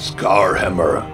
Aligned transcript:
Scarhammer. 0.00 1.06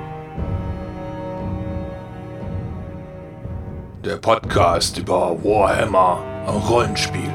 Der 4.05 4.17
Podcast 4.19 4.97
über 4.97 5.43
Warhammer 5.43 6.23
Rollenspiel. 6.69 7.35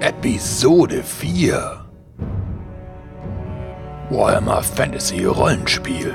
Episode 0.00 1.02
4. 1.02 1.84
Warhammer 4.08 4.62
Fantasy 4.62 5.26
Rollenspiel. 5.26 6.14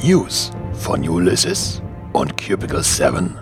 News 0.00 0.52
von 0.74 1.00
Ulysses 1.08 1.82
und 2.12 2.40
Cubicle 2.40 2.84
7. 2.84 3.36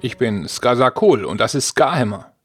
Ich 0.00 0.16
bin 0.16 0.48
Skazakol 0.48 1.26
und 1.26 1.42
das 1.42 1.54
ist 1.54 1.68
Skarhammer. 1.68 2.35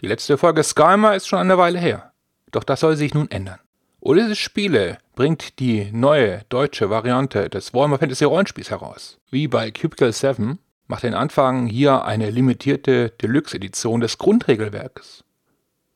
Die 0.00 0.06
letzte 0.06 0.36
Folge 0.36 0.62
Skarhammer 0.62 1.16
ist 1.16 1.26
schon 1.26 1.38
eine 1.38 1.56
Weile 1.56 1.78
her. 1.78 2.12
Doch 2.50 2.64
das 2.64 2.80
soll 2.80 2.96
sich 2.96 3.14
nun 3.14 3.30
ändern. 3.30 3.60
Ulysses 4.00 4.38
Spiele 4.38 4.98
bringt 5.14 5.58
die 5.58 5.90
neue 5.90 6.42
deutsche 6.50 6.90
Variante 6.90 7.48
des 7.48 7.72
Warhammer 7.72 7.98
Fantasy 7.98 8.24
Rollenspiels 8.24 8.70
heraus. 8.70 9.16
Wie 9.30 9.48
bei 9.48 9.70
Cubicle 9.70 10.12
7 10.12 10.58
macht 10.86 11.02
den 11.02 11.14
Anfang 11.14 11.66
hier 11.66 12.04
eine 12.04 12.28
limitierte 12.30 13.08
Deluxe-Edition 13.10 14.00
des 14.00 14.18
Grundregelwerkes. 14.18 15.24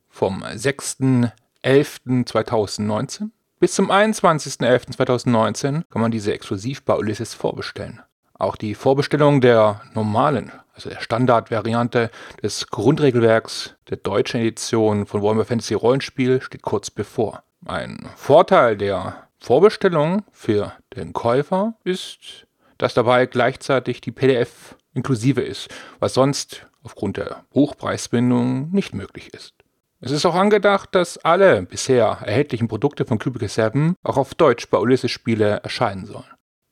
Vom 0.09 0.43
6.11.2019 0.43 3.29
bis 3.59 3.75
zum 3.75 3.91
21.11.2019 3.91 5.83
kann 5.87 6.01
man 6.01 6.09
diese 6.09 6.33
exklusiv 6.33 6.83
bei 6.83 6.95
Ulysses 6.95 7.35
vorbestellen. 7.35 8.01
Auch 8.33 8.55
die 8.55 8.73
Vorbestellung 8.73 9.39
der 9.39 9.81
normalen, 9.93 10.51
also 10.81 10.95
der 10.95 11.01
Standardvariante 11.03 12.09
des 12.41 12.67
Grundregelwerks 12.67 13.75
der 13.89 13.97
deutschen 13.97 14.41
Edition 14.41 15.05
von 15.05 15.21
Warhammer 15.21 15.45
Fantasy 15.45 15.75
Rollenspiel 15.75 16.41
steht 16.41 16.63
kurz 16.63 16.89
bevor. 16.89 17.43
Ein 17.65 18.09
Vorteil 18.15 18.77
der 18.77 19.27
Vorbestellung 19.39 20.23
für 20.31 20.73
den 20.95 21.13
Käufer 21.13 21.75
ist, 21.83 22.47
dass 22.79 22.95
dabei 22.95 23.27
gleichzeitig 23.27 24.01
die 24.01 24.11
PDF 24.11 24.75
inklusive 24.95 25.41
ist, 25.41 25.69
was 25.99 26.15
sonst 26.15 26.65
aufgrund 26.81 27.17
der 27.17 27.45
Hochpreisbindung 27.53 28.71
nicht 28.71 28.95
möglich 28.95 29.31
ist. 29.35 29.53
Es 29.99 30.09
ist 30.09 30.25
auch 30.25 30.33
angedacht, 30.33 30.95
dass 30.95 31.19
alle 31.19 31.61
bisher 31.61 32.05
erhältlichen 32.25 32.67
Produkte 32.67 33.05
von 33.05 33.19
Cubicle 33.19 33.49
7 33.49 33.95
auch 34.01 34.17
auf 34.17 34.33
Deutsch 34.33 34.67
bei 34.67 34.79
Ulysses 34.79 35.11
Spiele 35.11 35.59
erscheinen 35.61 36.07
sollen. 36.07 36.25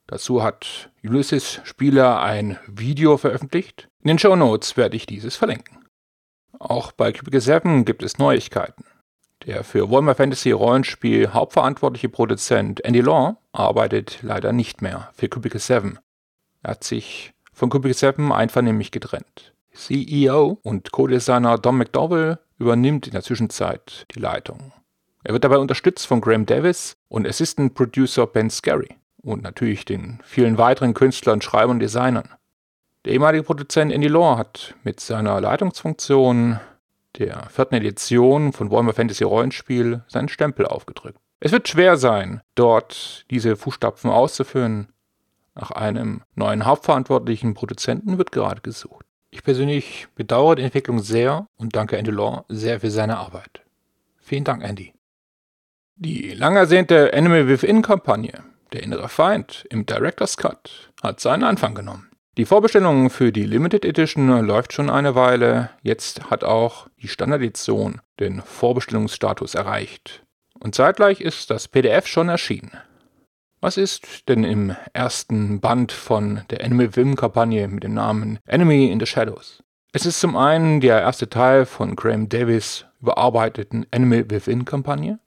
Dazu 0.09 0.41
hat 0.41 0.89
Ulysses 1.03 1.61
Spieler 1.65 2.19
ein 2.19 2.57
Video 2.65 3.17
veröffentlicht. 3.17 3.88
In 4.01 4.07
den 4.07 4.19
Show 4.19 4.37
Notes 4.37 4.77
werde 4.77 4.95
ich 4.95 5.05
dieses 5.05 5.35
verlinken. 5.35 5.85
Auch 6.57 6.93
bei 6.93 7.11
Cubicle 7.11 7.41
7 7.41 7.83
gibt 7.83 8.01
es 8.01 8.17
Neuigkeiten. 8.17 8.85
Der 9.45 9.65
für 9.65 9.91
Warhammer 9.91 10.15
Fantasy 10.15 10.51
Rollenspiel 10.51 11.33
hauptverantwortliche 11.33 12.07
Produzent 12.07 12.83
Andy 12.85 13.01
Law 13.01 13.35
arbeitet 13.51 14.19
leider 14.21 14.53
nicht 14.53 14.81
mehr 14.81 15.09
für 15.13 15.27
Cubicle 15.27 15.59
7. 15.59 15.99
Er 16.63 16.71
hat 16.71 16.85
sich 16.85 17.33
von 17.51 17.69
Cubicle 17.69 17.93
7 17.93 18.31
einvernehmlich 18.31 18.91
getrennt. 18.91 19.53
CEO 19.73 20.59
und 20.63 20.93
Co-Designer 20.93 21.57
Don 21.57 21.77
McDowell 21.77 22.39
übernimmt 22.57 23.05
in 23.05 23.13
der 23.13 23.23
Zwischenzeit 23.23 24.05
die 24.15 24.19
Leitung. 24.19 24.71
Er 25.25 25.33
wird 25.33 25.43
dabei 25.43 25.57
unterstützt 25.57 26.07
von 26.07 26.21
Graham 26.21 26.45
Davis 26.45 26.95
und 27.09 27.27
Assistant 27.27 27.73
Producer 27.73 28.27
Ben 28.27 28.49
Scarry 28.49 28.95
und 29.21 29.43
natürlich 29.43 29.83
den 29.83 30.19
vielen 30.23 30.57
weiteren 30.57 30.93
Künstlern, 30.93 31.41
Schreibern 31.41 31.71
und 31.71 31.79
Designern. 31.81 32.29
Der 33.05 33.13
ehemalige 33.13 33.43
Produzent 33.43 33.93
Andy 33.93 34.07
Law 34.07 34.37
hat 34.37 34.75
mit 34.83 34.99
seiner 34.99 35.39
Leitungsfunktion 35.39 36.59
der 37.17 37.49
vierten 37.49 37.75
Edition 37.75 38.51
von 38.51 38.69
Warhammer 38.71 38.93
Fantasy 38.93 39.23
Rollenspiel 39.23 40.03
seinen 40.07 40.29
Stempel 40.29 40.65
aufgedrückt. 40.65 41.19
Es 41.39 41.53
wird 41.53 41.69
schwer 41.69 41.95
sein, 41.95 42.41
dort 42.55 43.25
diese 43.31 43.55
Fußstapfen 43.55 44.09
auszuführen. 44.09 44.89
Nach 45.55 45.71
einem 45.71 46.23
neuen 46.35 46.65
hauptverantwortlichen 46.65 47.53
Produzenten 47.53 48.17
wird 48.17 48.31
gerade 48.31 48.61
gesucht. 48.61 49.05
Ich 49.31 49.43
persönlich 49.43 50.07
bedauere 50.15 50.55
die 50.55 50.63
Entwicklung 50.63 50.99
sehr 50.99 51.47
und 51.55 51.75
danke 51.75 51.97
Andy 51.97 52.11
Law 52.11 52.43
sehr 52.49 52.79
für 52.81 52.91
seine 52.91 53.17
Arbeit. 53.17 53.61
Vielen 54.17 54.43
Dank, 54.43 54.63
Andy. 54.63 54.93
Die 55.95 56.31
lang 56.31 56.55
ersehnte 56.55 57.13
Enemy 57.13 57.47
Within-Kampagne 57.47 58.43
der 58.71 58.83
innere 58.83 59.09
Feind 59.09 59.65
im 59.69 59.85
Director's 59.85 60.37
Cut 60.37 60.91
hat 61.01 61.19
seinen 61.19 61.43
Anfang 61.43 61.73
genommen. 61.73 62.08
Die 62.39 62.45
Vorbestellung 62.45 63.09
für 63.09 63.33
die 63.33 63.43
Limited 63.43 63.83
Edition 63.83 64.29
läuft 64.45 64.71
schon 64.71 64.89
eine 64.89 65.13
Weile. 65.13 65.71
Jetzt 65.83 66.31
hat 66.31 66.45
auch 66.45 66.87
die 67.01 67.09
Standardedition 67.09 67.99
den 68.17 68.41
Vorbestellungsstatus 68.41 69.55
erreicht. 69.55 70.23
Und 70.57 70.73
zeitgleich 70.73 71.19
ist 71.19 71.49
das 71.49 71.67
PDF 71.67 72.07
schon 72.07 72.29
erschienen. 72.29 72.71
Was 73.59 73.75
ist 73.75 74.29
denn 74.29 74.45
im 74.45 74.73
ersten 74.93 75.59
Band 75.59 75.91
von 75.91 76.43
der 76.49 76.61
Enemy 76.61 76.95
Wim-Kampagne 76.95 77.67
mit 77.67 77.83
dem 77.83 77.95
Namen 77.95 78.39
Enemy 78.45 78.89
in 78.89 79.01
the 79.01 79.05
Shadows? 79.05 79.61
Es 79.91 80.05
ist 80.05 80.21
zum 80.21 80.37
einen 80.37 80.79
der 80.79 81.01
erste 81.01 81.27
Teil 81.27 81.65
von 81.65 81.97
Graham 81.97 82.29
Davis 82.29 82.85
überarbeiteten 83.01 83.85
Enemy 83.91 84.31
Within-Kampagne 84.31 85.19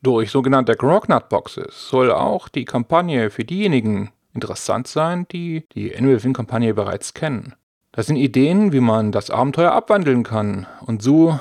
durch 0.00 0.30
sogenannte 0.30 0.76
Grognut-Boxes 0.76 1.88
soll 1.88 2.12
auch 2.12 2.48
die 2.48 2.64
Kampagne 2.64 3.30
für 3.30 3.44
diejenigen 3.44 4.12
interessant 4.38 4.86
sein, 4.86 5.26
die 5.28 5.66
die 5.72 5.94
Animal 5.96 6.22
Wing-Kampagne 6.22 6.72
bereits 6.72 7.12
kennen. 7.12 7.54
Das 7.92 8.06
sind 8.06 8.16
Ideen, 8.16 8.72
wie 8.72 8.80
man 8.80 9.10
das 9.10 9.30
Abenteuer 9.30 9.72
abwandeln 9.72 10.22
kann 10.22 10.66
und 10.86 11.02
so 11.02 11.40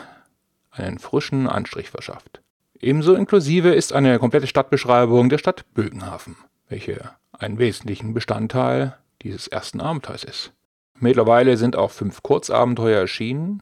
einen 0.72 0.98
frischen 0.98 1.48
Anstrich 1.48 1.92
verschafft. 1.92 2.42
Ebenso 2.80 3.14
inklusive 3.14 3.70
ist 3.70 3.94
eine 3.94 4.18
komplette 4.18 4.48
Stadtbeschreibung 4.48 5.30
der 5.30 5.38
Stadt 5.38 5.66
Bögenhafen, 5.74 6.36
welche 6.68 7.12
einen 7.32 7.60
wesentlichen 7.60 8.14
Bestandteil 8.14 8.98
dieses 9.22 9.48
ersten 9.48 9.82
Abenteuers 9.82 10.24
ist. 10.24 10.52
Mittlerweile 11.00 11.58
sind 11.58 11.76
auch 11.76 11.92
fünf 11.92 12.24
Kurzabenteuer 12.24 13.02
erschienen, 13.02 13.62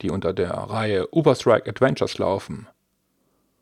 die 0.00 0.10
unter 0.10 0.32
der 0.32 0.50
Reihe 0.50 1.06
Uberstrike 1.12 1.70
Adventures 1.70 2.18
laufen. 2.18 2.66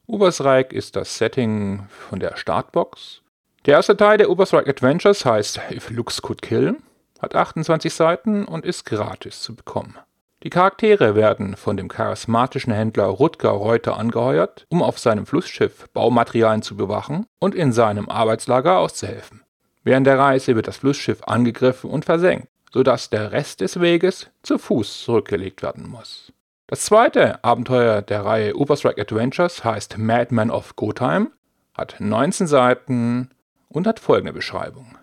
Uberstrike 0.06 0.74
ist 0.74 0.97
das 0.97 1.18
Setting 1.18 1.86
von 1.91 2.20
der 2.20 2.36
Startbox. 2.36 3.22
Der 3.66 3.75
erste 3.75 3.94
Teil 3.94 4.16
der 4.16 4.31
Uberstrike 4.31 4.71
Adventures 4.71 5.26
heißt 5.26 5.60
If 5.71 5.91
Looks 5.91 6.22
Could 6.22 6.41
Kill, 6.41 6.78
hat 7.21 7.34
28 7.34 7.93
Seiten 7.93 8.47
und 8.47 8.65
ist 8.65 8.87
gratis 8.87 9.43
zu 9.43 9.54
bekommen. 9.54 9.98
Die 10.43 10.48
Charaktere 10.48 11.15
werden 11.15 11.56
von 11.56 11.76
dem 11.76 11.88
charismatischen 11.88 12.72
Händler 12.72 13.04
Rutger 13.04 13.50
Reuter 13.50 13.98
angeheuert, 13.98 14.65
um 14.71 14.82
auf 14.82 14.98
seinem 14.98 15.26
Flussschiff 15.26 15.91
Baumaterialien 15.93 16.62
zu 16.62 16.75
bewachen 16.75 17.26
und 17.38 17.54
in 17.54 17.75
seinem 17.75 18.09
Arbeitslager 18.09 18.78
auszuhelfen. 18.78 19.43
Während 19.84 20.06
der 20.06 20.19
Reise 20.19 20.56
wird 20.56 20.66
das 20.66 20.78
Flussschiff 20.78 21.22
angegriffen 21.25 21.91
und 21.91 22.06
versenkt, 22.06 22.48
sodass 22.72 23.10
der 23.10 23.32
Rest 23.32 23.60
des 23.60 23.78
Weges 23.78 24.31
zu 24.42 24.56
Fuß 24.56 25.04
zurückgelegt 25.04 25.62
werden 25.62 25.87
muss. 25.87 26.32
Das 26.66 26.87
zweite 26.87 27.44
Abenteuer 27.44 28.00
der 28.00 28.25
Reihe 28.25 28.56
Uberstrike 28.56 29.03
Adventures 29.03 29.62
heißt 29.65 29.98
Madman 29.98 30.50
of 30.50 30.77
Gotheim, 30.77 31.32
hat 31.75 31.97
19 31.98 32.47
Seiten 32.47 33.28
und 33.70 33.86
hat 33.86 34.00
folgende 34.00 34.32
Beschreibung. 34.32 34.98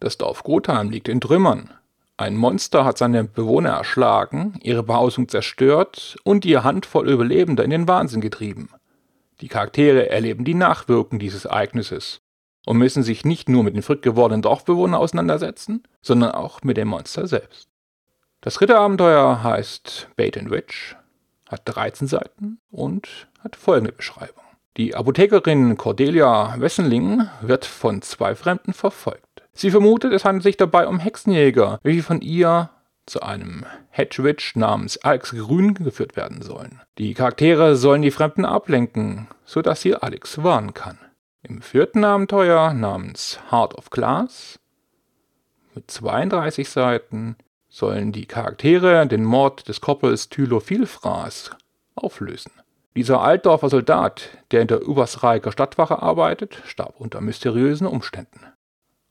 Das 0.00 0.16
Dorf 0.16 0.42
Gotheim 0.42 0.90
liegt 0.90 1.08
in 1.08 1.20
Trümmern. 1.20 1.70
Ein 2.16 2.36
Monster 2.36 2.84
hat 2.84 2.96
seine 2.96 3.24
Bewohner 3.24 3.70
erschlagen, 3.70 4.58
ihre 4.62 4.82
Behausung 4.82 5.28
zerstört 5.28 6.16
und 6.24 6.44
die 6.44 6.58
Handvoll 6.58 7.10
Überlebender 7.10 7.62
in 7.62 7.70
den 7.70 7.88
Wahnsinn 7.88 8.22
getrieben. 8.22 8.70
Die 9.42 9.48
Charaktere 9.48 10.08
erleben 10.08 10.44
die 10.44 10.54
Nachwirkungen 10.54 11.18
dieses 11.18 11.44
Ereignisses 11.44 12.22
und 12.64 12.78
müssen 12.78 13.02
sich 13.02 13.24
nicht 13.24 13.48
nur 13.48 13.64
mit 13.64 13.74
den 13.74 13.82
frick 13.82 14.00
gewordenen 14.00 14.42
Dorfbewohnern 14.42 15.00
auseinandersetzen, 15.00 15.82
sondern 16.00 16.30
auch 16.32 16.62
mit 16.62 16.78
dem 16.78 16.88
Monster 16.88 17.26
selbst. 17.26 17.68
Das 18.40 18.54
dritte 18.54 18.78
Abenteuer 18.78 19.42
heißt 19.42 20.08
Bait 20.16 20.38
and 20.38 20.50
Witch, 20.50 20.96
hat 21.48 21.62
13 21.64 22.06
Seiten 22.06 22.60
und 22.70 23.28
hat 23.40 23.56
folgende 23.56 23.92
Beschreibung. 23.92 24.45
Die 24.76 24.94
Apothekerin 24.94 25.78
Cordelia 25.78 26.54
Wessenling 26.58 27.28
wird 27.40 27.64
von 27.64 28.02
zwei 28.02 28.34
Fremden 28.34 28.74
verfolgt. 28.74 29.42
Sie 29.54 29.70
vermutet, 29.70 30.12
es 30.12 30.26
handelt 30.26 30.42
sich 30.42 30.58
dabei 30.58 30.86
um 30.86 30.98
Hexenjäger, 30.98 31.80
welche 31.82 32.02
von 32.02 32.20
ihr 32.20 32.68
zu 33.06 33.22
einem 33.22 33.64
Hedgewitch 33.88 34.54
namens 34.54 34.98
Alex 34.98 35.30
Grün 35.30 35.72
geführt 35.72 36.14
werden 36.14 36.42
sollen. 36.42 36.82
Die 36.98 37.14
Charaktere 37.14 37.76
sollen 37.76 38.02
die 38.02 38.10
Fremden 38.10 38.44
ablenken, 38.44 39.28
sodass 39.46 39.80
sie 39.80 39.94
Alex 39.94 40.42
warnen 40.42 40.74
kann. 40.74 40.98
Im 41.42 41.62
vierten 41.62 42.04
Abenteuer 42.04 42.74
namens 42.74 43.38
Heart 43.50 43.76
of 43.76 43.88
Glass 43.88 44.58
mit 45.74 45.90
32 45.90 46.68
Seiten 46.68 47.36
sollen 47.70 48.12
die 48.12 48.26
Charaktere 48.26 49.06
den 49.06 49.24
Mord 49.24 49.68
des 49.68 49.80
Koppels 49.80 50.28
Thylo 50.28 50.60
Vielfraß 50.60 51.52
auflösen. 51.94 52.52
Dieser 52.96 53.20
Altdorfer 53.20 53.68
Soldat, 53.68 54.30
der 54.52 54.62
in 54.62 54.68
der 54.68 54.80
Übersreiker 54.80 55.52
Stadtwache 55.52 56.00
arbeitet, 56.00 56.62
starb 56.64 56.94
unter 56.98 57.20
mysteriösen 57.20 57.86
Umständen. 57.86 58.40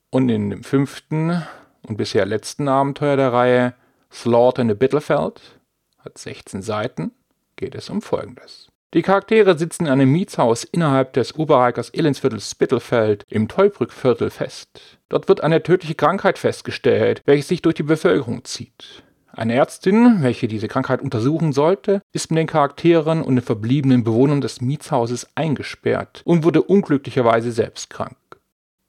Und 0.10 0.28
in 0.30 0.50
dem 0.50 0.64
fünften 0.64 1.44
und 1.88 1.96
bisher 1.96 2.26
letzten 2.26 2.68
Abenteuer 2.68 3.16
der 3.16 3.32
Reihe, 3.32 3.76
Slaughter 4.12 4.64
in 4.64 4.70
the 4.70 4.74
Bitterfeld, 4.74 5.60
hat 6.00 6.18
16 6.18 6.64
Seiten 6.64 7.12
geht 7.58 7.76
es 7.76 7.92
um 7.92 8.02
Folgendes. 8.02 8.70
Die 8.96 9.04
Charaktere 9.04 9.56
sitzen 9.56 9.86
in 9.86 9.92
einem 9.92 10.12
Mietshaus 10.12 10.64
innerhalb 10.64 11.14
des 11.14 11.36
Oberreikers 11.36 11.92
Elendsviertels 11.92 12.50
Spittelfeld 12.50 13.24
im 13.30 13.48
Teubrückviertel 13.48 14.32
fest. 14.32 14.98
Dort 15.10 15.28
wird 15.28 15.42
eine 15.42 15.62
tödliche 15.62 15.96
Krankheit 15.96 16.40
festgestellt, 16.40 17.22
welche 17.26 17.44
sich 17.44 17.62
durch 17.62 17.76
die 17.76 17.84
Bevölkerung 17.84 18.46
zieht. 18.46 19.05
Eine 19.38 19.56
Ärztin, 19.56 20.22
welche 20.22 20.48
diese 20.48 20.70
Krankheit 20.70 21.02
untersuchen 21.02 21.52
sollte, 21.52 22.02
ist 22.14 22.32
mit 22.32 22.40
den 22.40 22.48
Charakteren 22.48 23.22
und 23.22 23.36
den 23.36 23.44
verbliebenen 23.44 24.06
Bewohnern 24.06 24.40
des 24.40 24.62
Mietshauses 24.62 25.28
eingesperrt 25.36 26.22
und 26.24 26.46
wurde 26.46 26.64
unglücklicherweise 26.64 27.52
selbst 27.52 27.90
krank. 27.90 28.16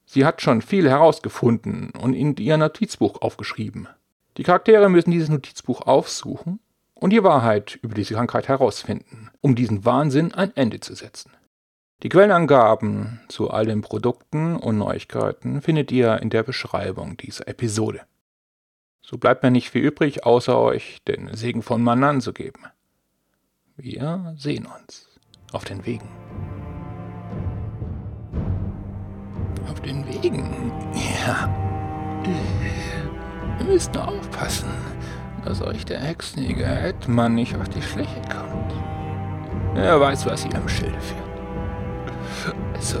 Sie 0.05 0.23
hat 0.23 0.41
schon 0.41 0.61
viel 0.61 0.89
herausgefunden 0.89 1.91
und 2.01 2.13
in 2.13 2.33
ihr 2.37 2.55
Notizbuch 2.55 3.21
aufgeschrieben. 3.21 3.89
Die 4.37 4.43
Charaktere 4.43 4.89
müssen 4.89 5.11
dieses 5.11 5.27
Notizbuch 5.27 5.81
aufsuchen 5.81 6.61
und 6.93 7.09
die 7.09 7.25
Wahrheit 7.25 7.77
über 7.81 7.93
diese 7.93 8.13
Krankheit 8.13 8.47
herausfinden, 8.47 9.29
um 9.41 9.53
diesen 9.53 9.83
Wahnsinn 9.83 10.33
ein 10.33 10.55
Ende 10.55 10.79
zu 10.79 10.95
setzen. 10.95 11.31
Die 12.03 12.09
Quellenangaben 12.09 13.19
zu 13.27 13.51
all 13.51 13.65
den 13.65 13.81
Produkten 13.81 14.55
und 14.55 14.77
Neuigkeiten 14.77 15.61
findet 15.61 15.91
ihr 15.91 16.21
in 16.21 16.29
der 16.29 16.43
Beschreibung 16.43 17.17
dieser 17.17 17.49
Episode. 17.49 18.01
So 19.09 19.17
bleibt 19.17 19.41
mir 19.41 19.51
nicht 19.51 19.69
viel 19.69 19.83
übrig, 19.83 20.25
außer 20.25 20.59
euch 20.59 21.01
den 21.07 21.33
Segen 21.33 21.61
von 21.61 21.81
Manan 21.81 22.19
zu 22.19 22.33
geben. 22.33 22.63
Wir 23.77 24.35
sehen 24.37 24.65
uns 24.65 25.07
auf 25.53 25.63
den 25.63 25.85
Wegen. 25.85 26.09
Auf 29.71 29.79
den 29.79 30.05
Wegen? 30.09 30.73
Ja. 30.93 31.47
Ihr 33.59 33.65
müsst 33.65 33.93
nur 33.93 34.09
aufpassen, 34.09 34.67
dass 35.45 35.61
euch 35.61 35.85
der 35.85 36.01
Hexenjäger 36.01 36.83
Edmann 36.83 37.35
nicht 37.35 37.55
auf 37.55 37.69
die 37.69 37.81
Schliche 37.81 38.21
kommt. 38.23 38.73
Er 39.77 40.01
weiß, 40.01 40.25
was 40.25 40.43
ihr 40.43 40.55
am 40.55 40.67
Schilde 40.67 40.99
führt. 40.99 41.23
So, 42.83 42.99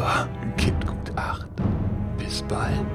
gebt 0.55 0.87
gut 0.87 1.17
Acht. 1.17 1.49
Bis 2.17 2.41
bald. 2.43 2.85